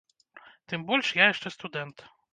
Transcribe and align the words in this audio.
Тым 0.71 0.85
больш, 0.89 1.13
я 1.21 1.27
яшчэ 1.33 1.47
студэнт. 1.57 1.97